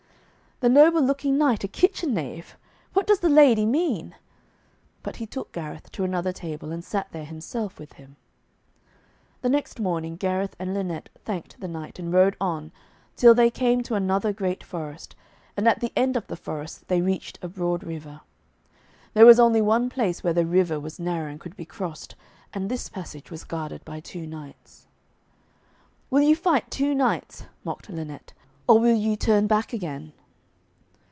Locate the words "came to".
13.49-13.95